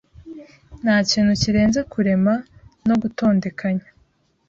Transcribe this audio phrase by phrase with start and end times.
[0.81, 2.33] Ntakintu kirenze kurema
[2.87, 3.87] no gutondekanya